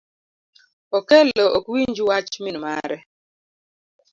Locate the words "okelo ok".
0.97-1.65